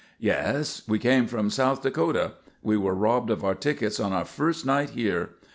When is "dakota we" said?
1.83-2.75